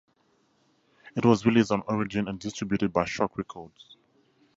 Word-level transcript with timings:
It 1.15 1.25
was 1.25 1.45
released 1.45 1.71
on 1.71 1.83
Origin 1.87 2.27
and 2.27 2.39
distributed 2.39 2.91
by 2.91 3.05
Shock 3.05 3.37
Records. 3.37 3.97